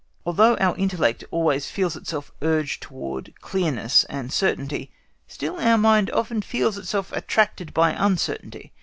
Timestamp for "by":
7.71-7.91